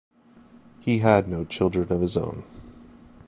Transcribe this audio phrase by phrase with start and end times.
[0.79, 2.41] He had no children of his own.